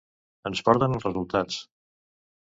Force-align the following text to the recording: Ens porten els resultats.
Ens 0.49 0.61
porten 0.69 0.95
els 0.95 1.05
resultats. 1.07 1.59